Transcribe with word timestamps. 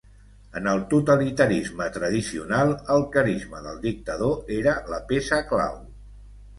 En 0.59 0.69
el 0.69 0.79
totalitarisme 0.93 1.91
tradicional 1.99 2.75
el 2.97 3.07
carisma 3.19 3.63
del 3.69 3.81
dictador 3.87 4.53
era 4.61 4.79
la 4.95 5.05
peça 5.15 5.45
clau. 5.55 5.83